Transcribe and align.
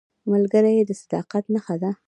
ملګری 0.31 0.75
د 0.89 0.91
صداقت 1.01 1.43
نښه 1.53 1.75
ده 1.81 1.91